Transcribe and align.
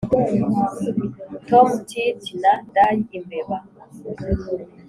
tom 1.49 1.67
tit 1.89 2.21
na 2.41 2.53
dai 2.73 2.99
imbeba! 3.17 3.57